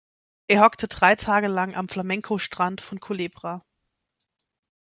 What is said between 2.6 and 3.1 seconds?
von